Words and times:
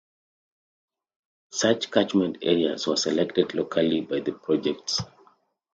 Such 1.51 1.91
catchment 1.91 2.39
areas 2.41 2.87
were 2.87 2.95
selected 2.95 3.53
locally 3.53 4.01
by 4.01 4.21
the 4.21 4.31
projects. 4.31 4.99